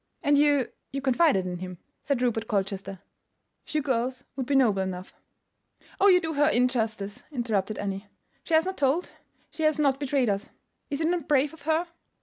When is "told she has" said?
8.79-9.77